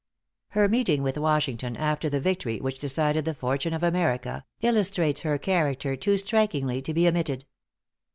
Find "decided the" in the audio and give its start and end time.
2.79-3.35